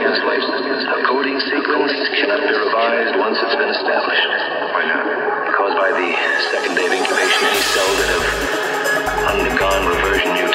[0.00, 4.28] A coding sequence cannot be revised once it's been established.
[4.72, 5.04] Why not?
[5.44, 6.08] Because by the
[6.56, 8.26] second day of incubation, any cells that have
[9.28, 10.49] undergone reversion mutations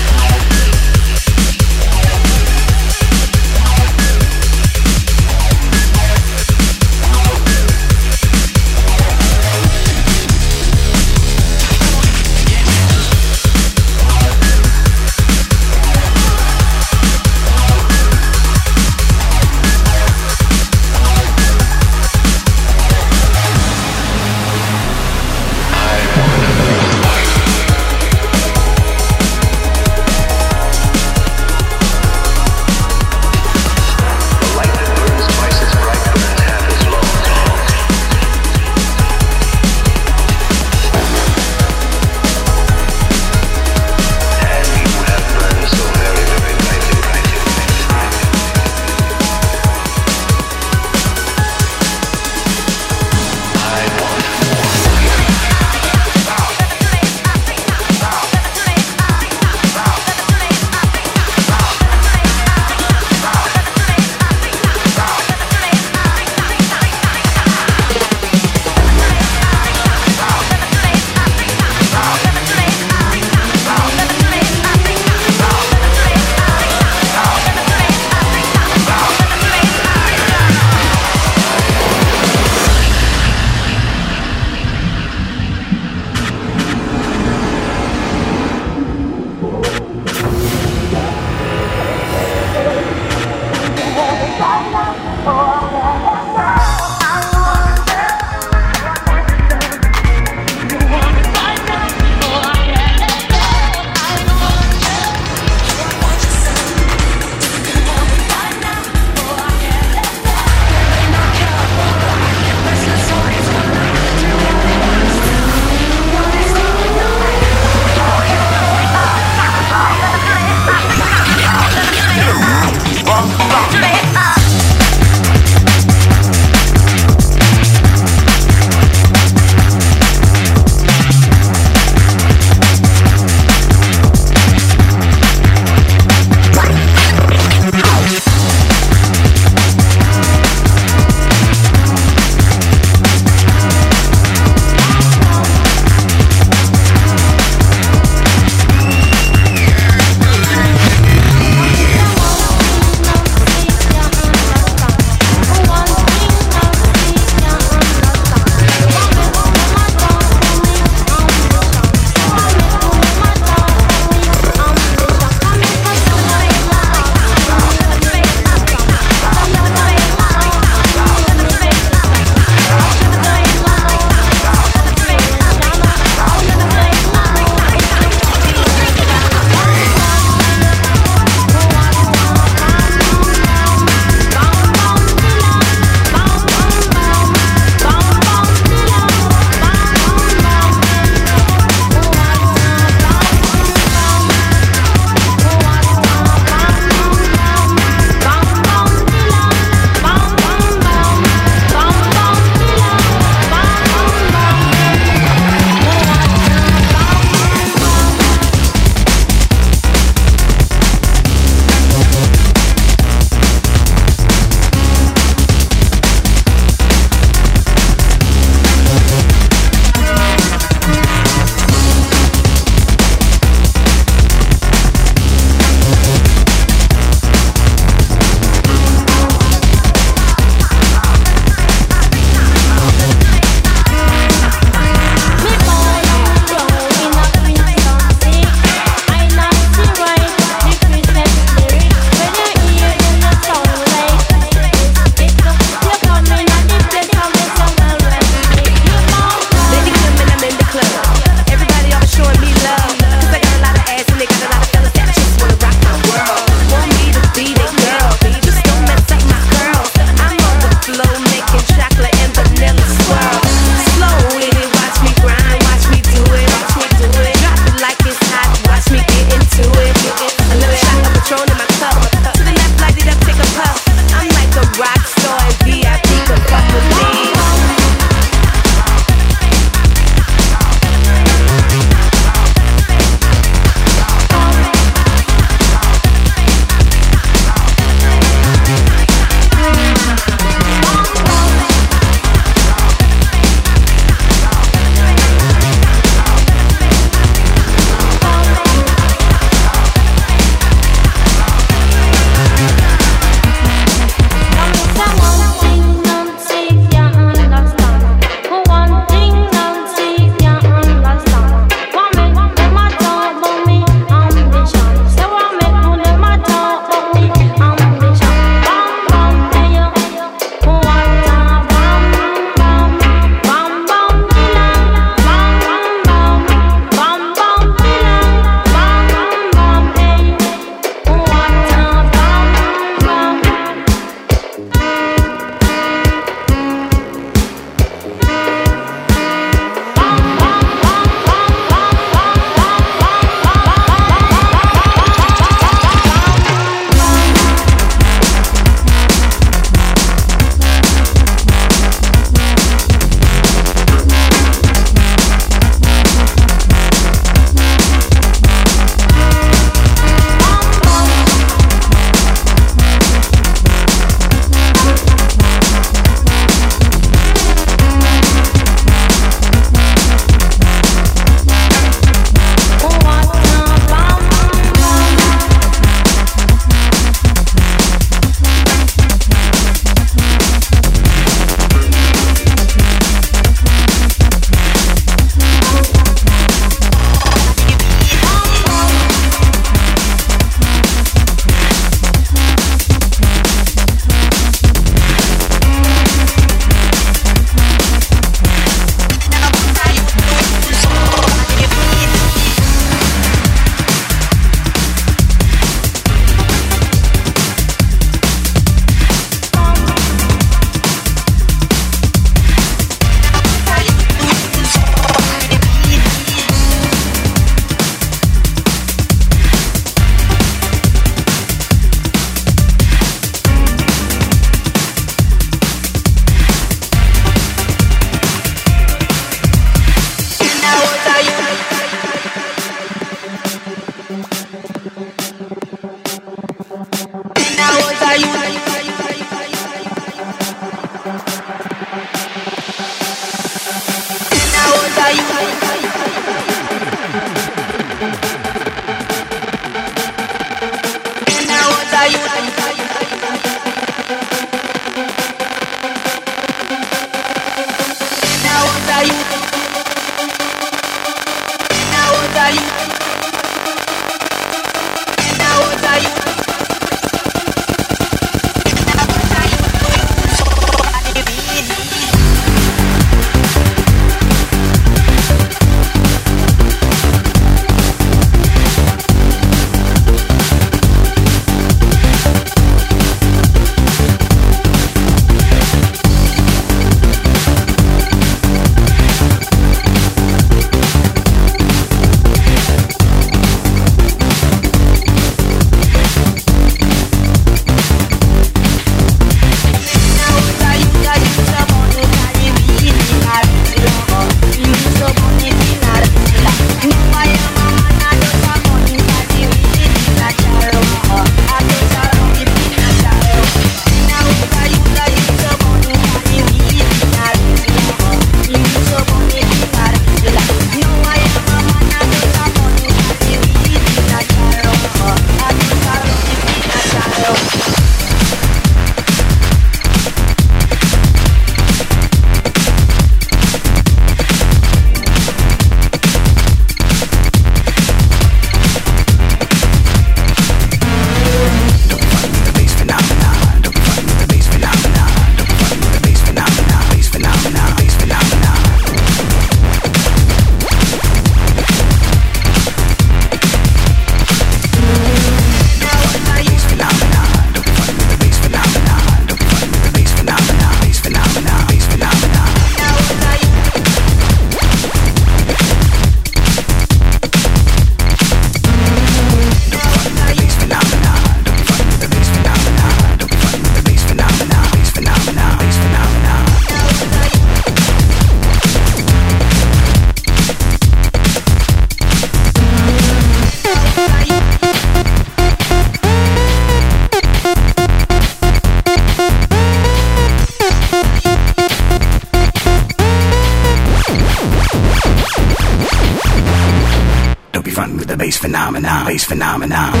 [599.31, 600.00] phenomenon,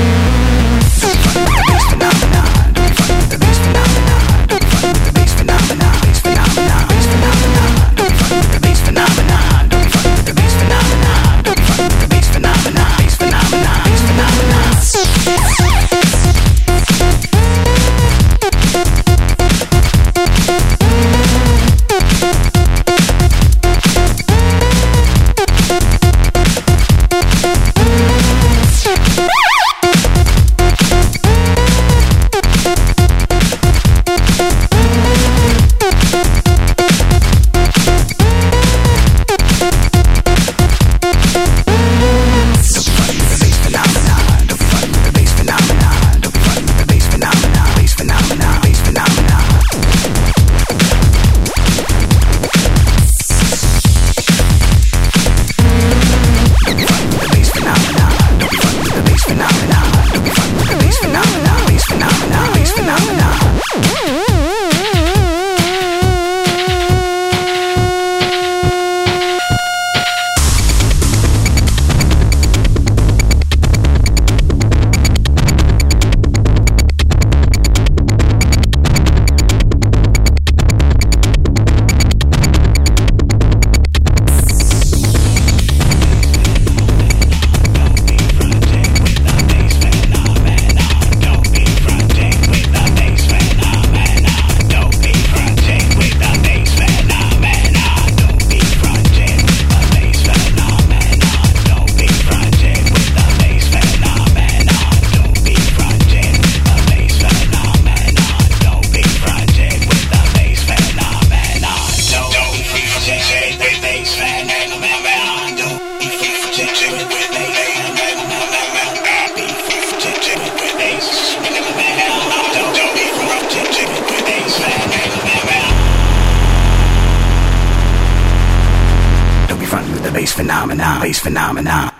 [131.21, 131.90] phenomenon,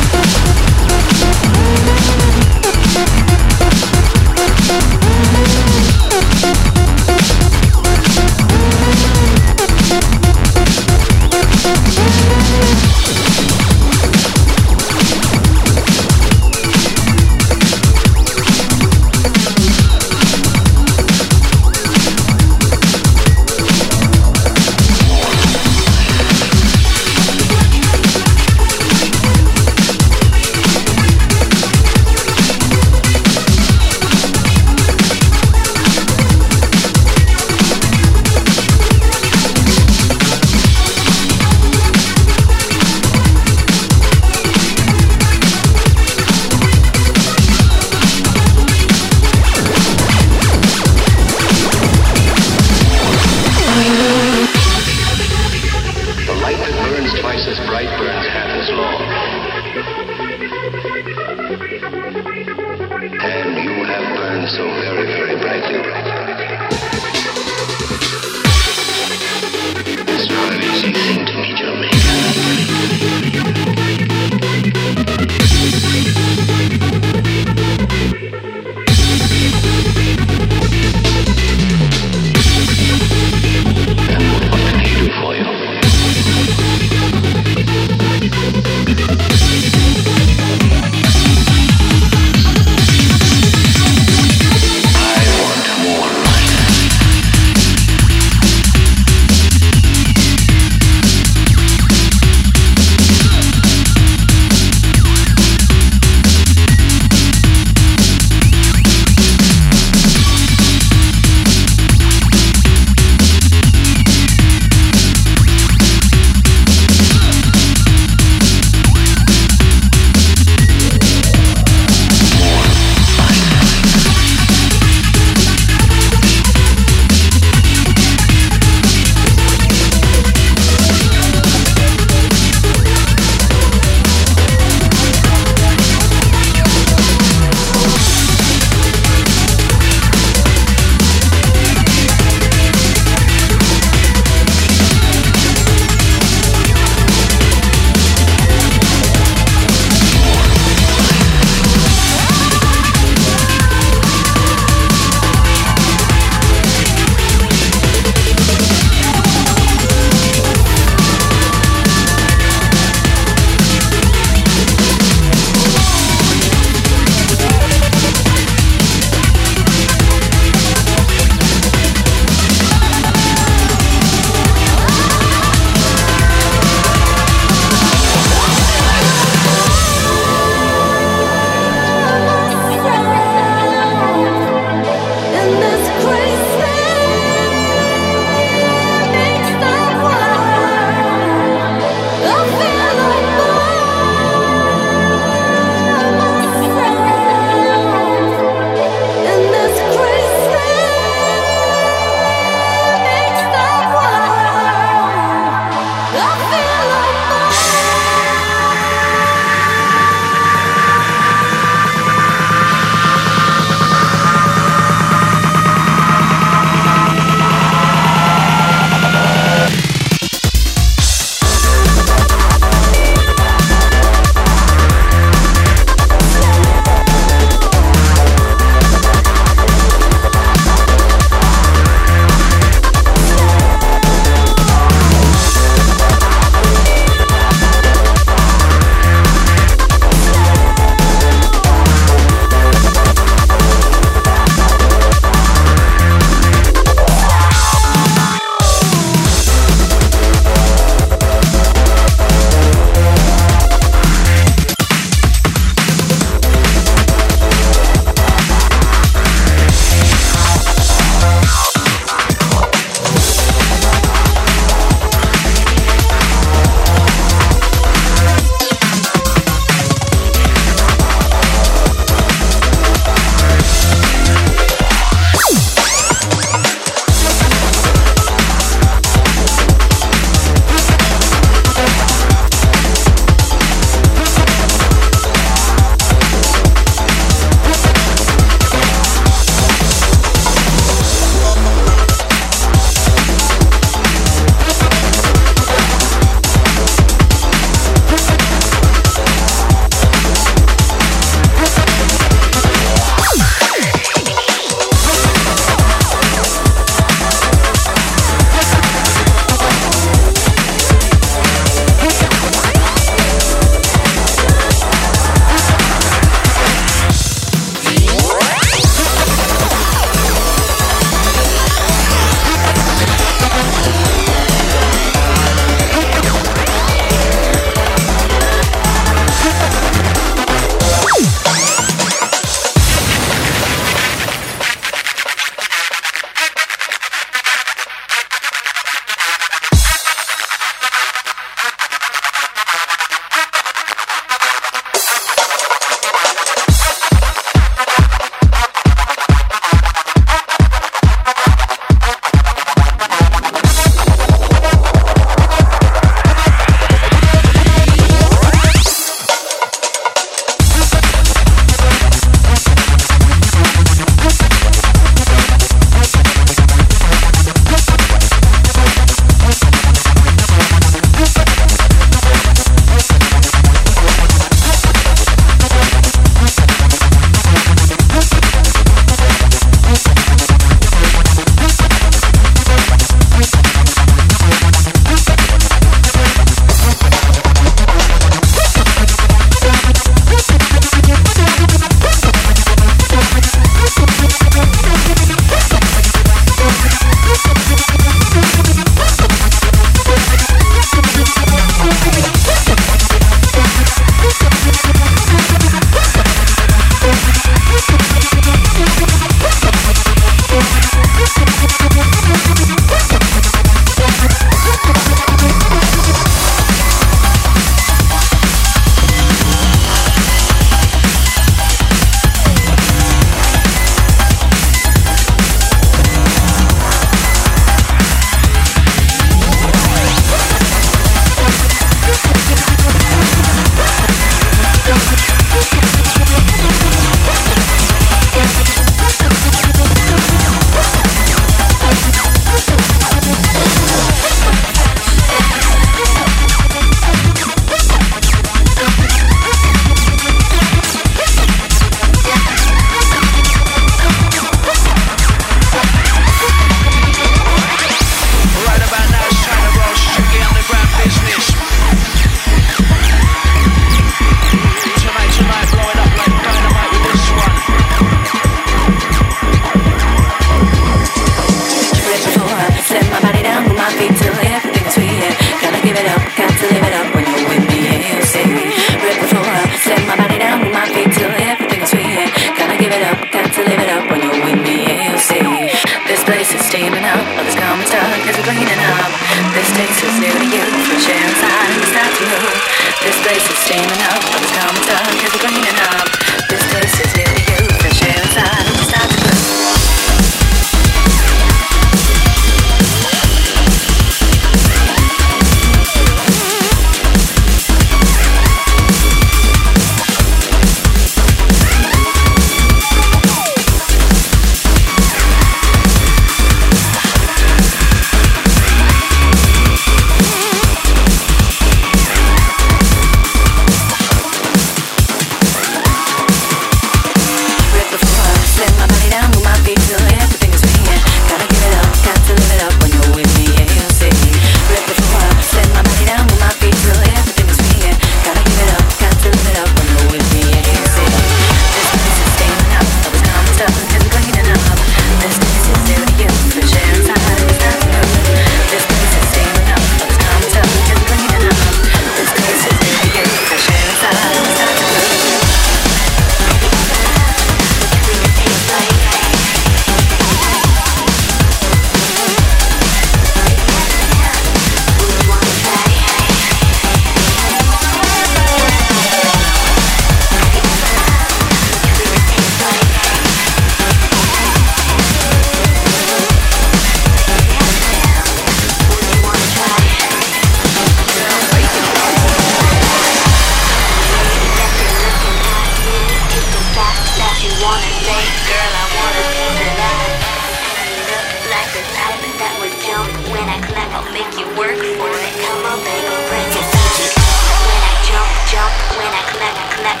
[593.48, 595.32] When I clap, I'll make you work for it.
[595.40, 596.04] Come on, baby.
[596.04, 598.72] When I jump, jump.
[599.00, 600.00] When I clap, clap.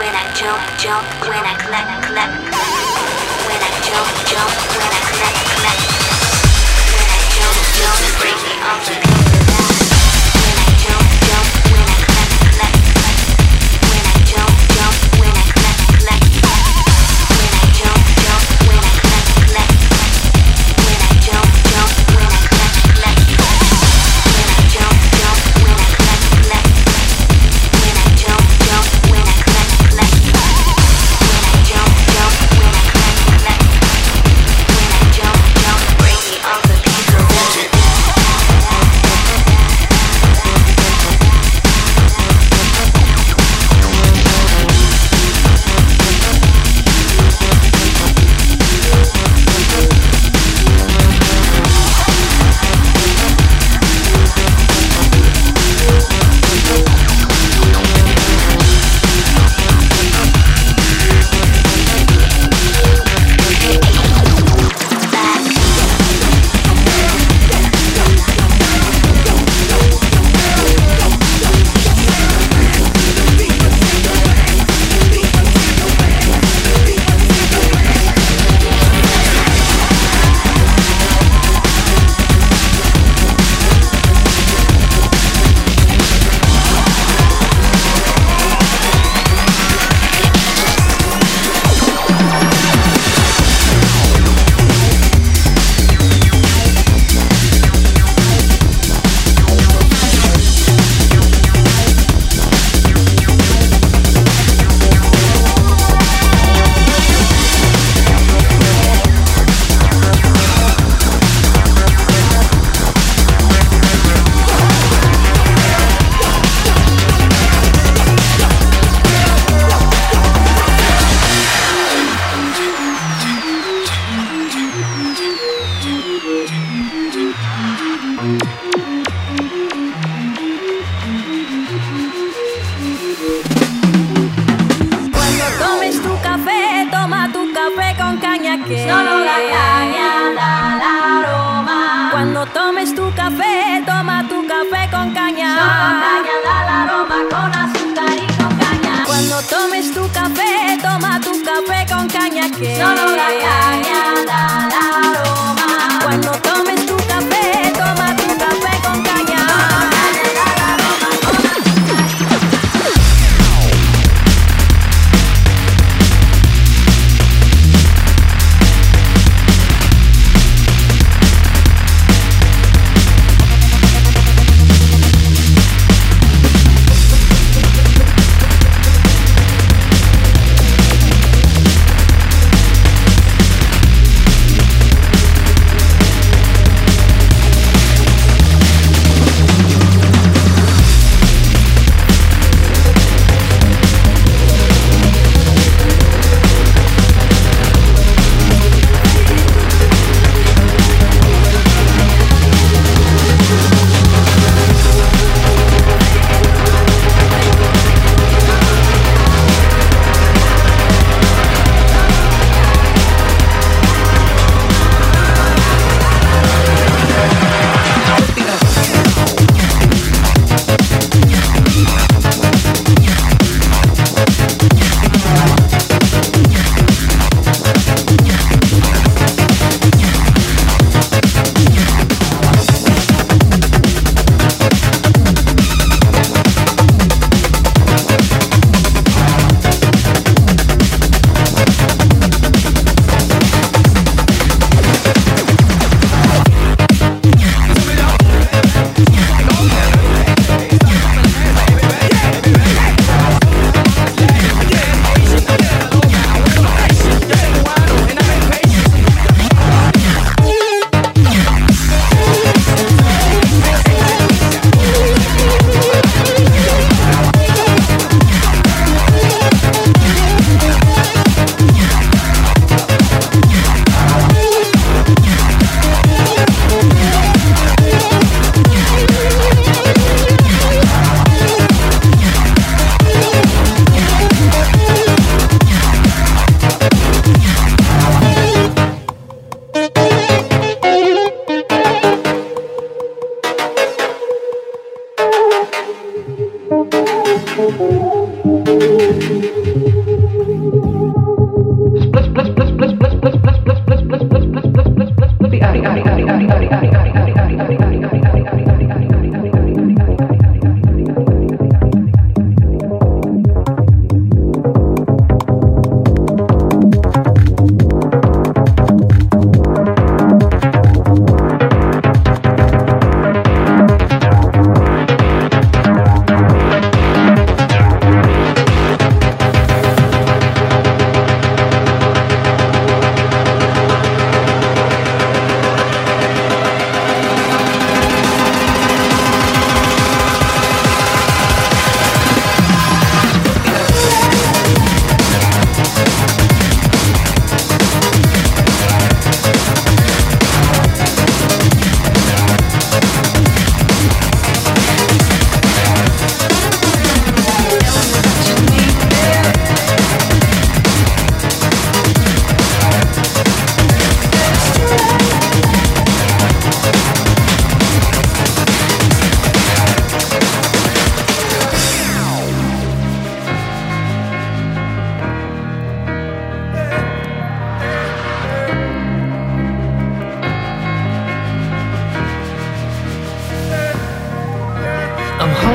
[0.00, 1.04] When I jump, jump.
[1.28, 2.32] When I clap, clap.
[3.44, 4.48] When I jump, jump.
[4.72, 5.76] When I clap, clap.
[6.96, 8.00] When I jump, jump.
[8.16, 9.31] Bring it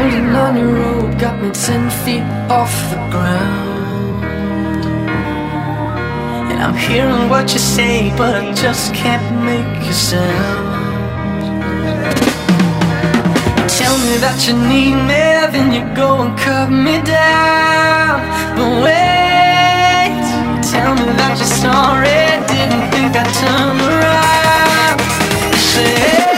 [0.08, 4.24] Standing on your rope got me ten feet off the ground.
[6.50, 10.78] And I'm hearing what you say, but I just can't make a sound.
[13.68, 18.24] Tell me that you need me, then you go and cut me down.
[18.56, 20.24] But wait,
[20.72, 25.00] tell me that you're sorry, didn't think I'd turn around.
[25.60, 26.37] Say.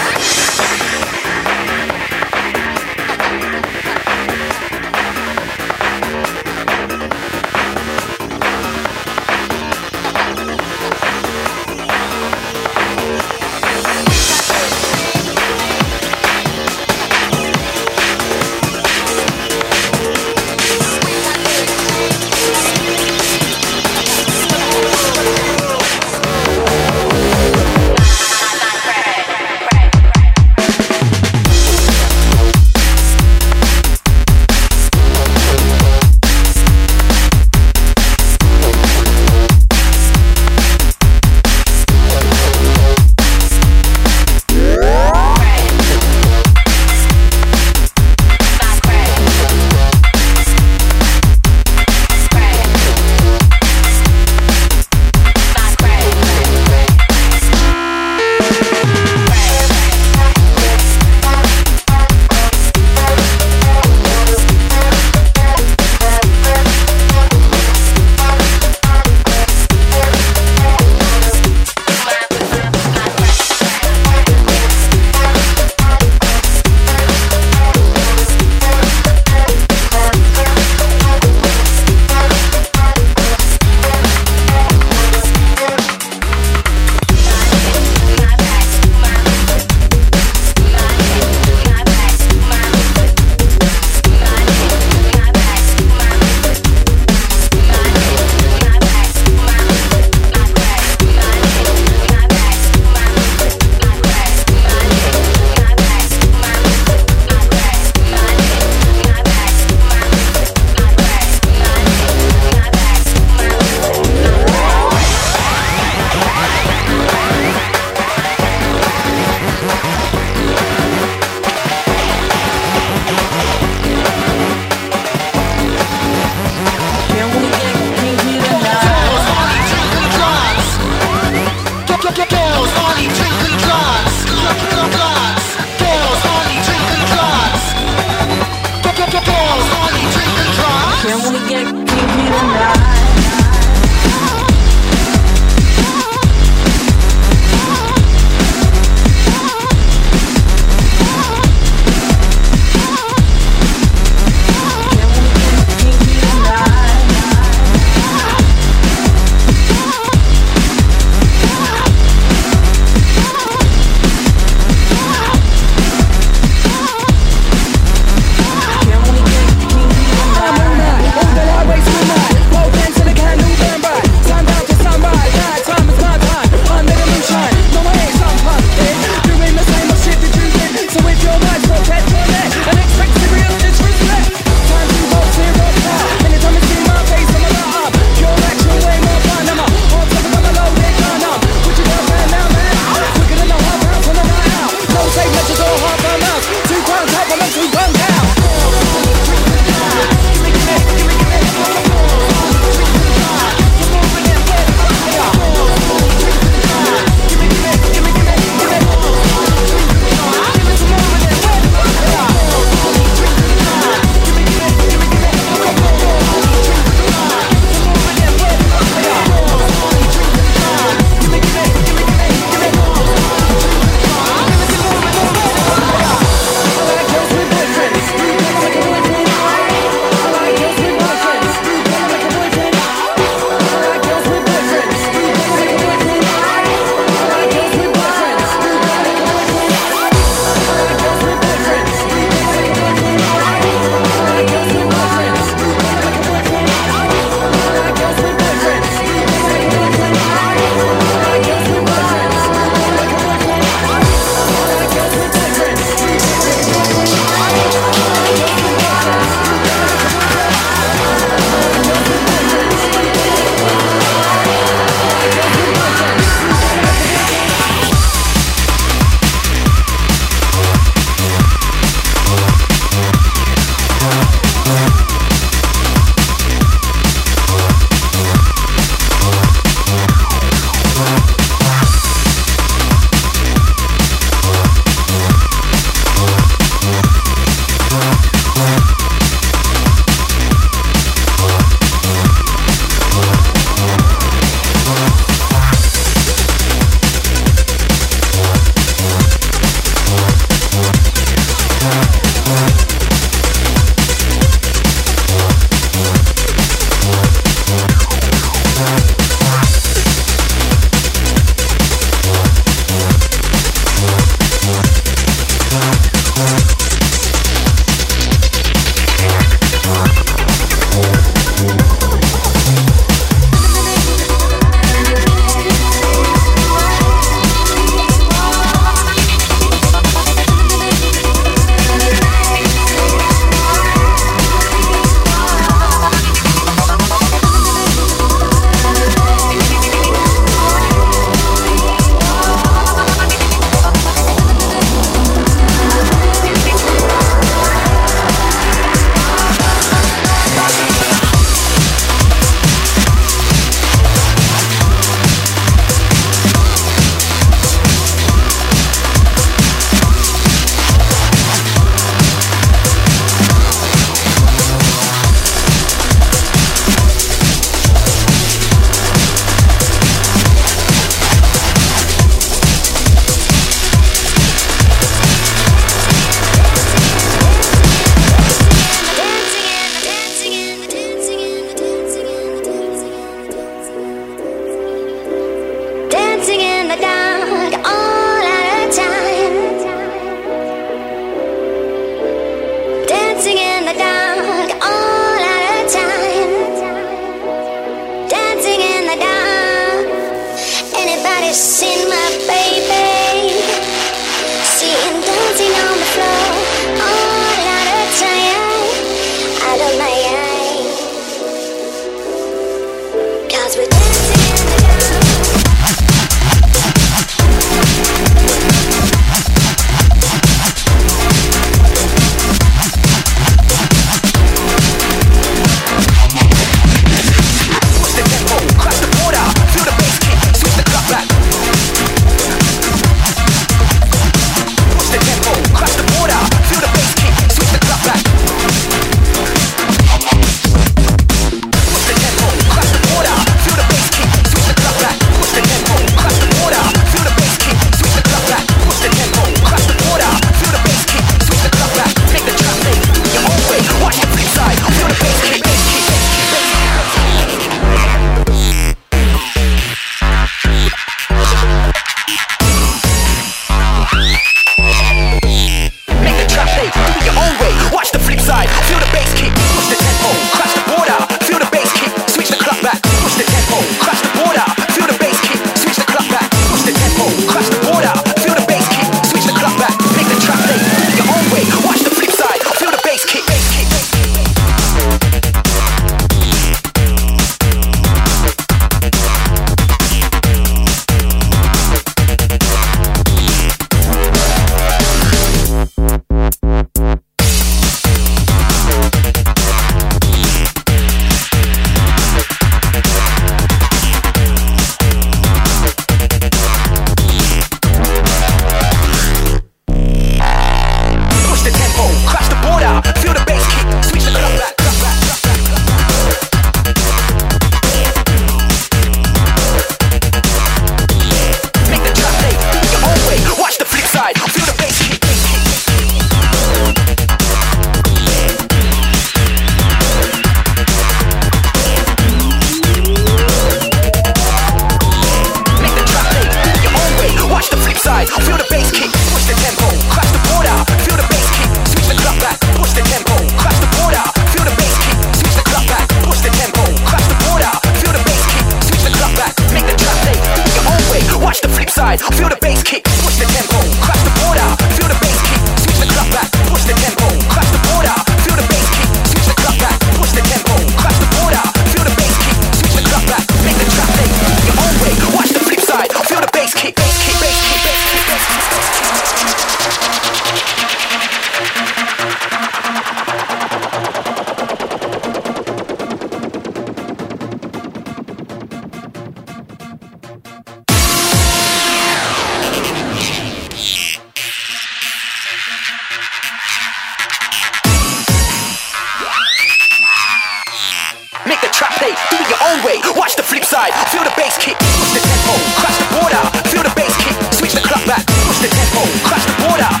[593.81, 597.35] side, feel the bass kick, push the tempo, crash the border, feel the bass kick,
[597.53, 600.00] switch the clock back, push the tempo, crash the border.